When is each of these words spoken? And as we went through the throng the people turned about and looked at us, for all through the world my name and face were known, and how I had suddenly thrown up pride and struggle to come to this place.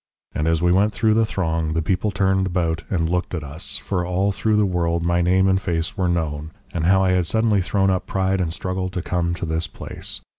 And 0.33 0.47
as 0.47 0.63
we 0.63 0.71
went 0.71 0.93
through 0.93 1.13
the 1.13 1.27
throng 1.27 1.73
the 1.73 1.81
people 1.83 2.09
turned 2.09 2.47
about 2.47 2.81
and 2.89 3.07
looked 3.07 3.35
at 3.35 3.43
us, 3.43 3.77
for 3.77 4.03
all 4.03 4.31
through 4.31 4.55
the 4.55 4.65
world 4.65 5.03
my 5.05 5.21
name 5.21 5.47
and 5.47 5.61
face 5.61 5.95
were 5.95 6.09
known, 6.09 6.49
and 6.73 6.85
how 6.85 7.03
I 7.03 7.11
had 7.11 7.27
suddenly 7.27 7.61
thrown 7.61 7.91
up 7.91 8.07
pride 8.07 8.41
and 8.41 8.51
struggle 8.51 8.89
to 8.89 9.01
come 9.03 9.35
to 9.35 9.45
this 9.45 9.67
place. 9.67 10.21